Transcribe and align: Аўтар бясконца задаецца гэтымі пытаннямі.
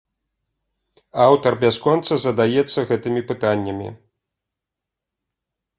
Аўтар 1.25 1.53
бясконца 1.65 2.13
задаецца 2.25 2.79
гэтымі 2.93 3.21
пытаннямі. 3.29 3.95